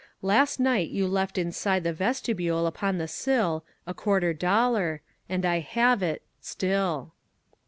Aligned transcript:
Last 0.23 0.59
night 0.59 0.89
you 0.89 1.07
left 1.07 1.37
inside 1.37 1.83
the 1.83 1.93
vestibule 1.93 2.65
upon 2.65 2.97
the 2.97 3.07
sill 3.07 3.63
A 3.85 3.93
quarter 3.93 4.33
dollar, 4.33 5.01
And 5.29 5.45
I 5.45 5.59
have 5.59 6.01
it 6.01 6.23
Still. 6.39 7.13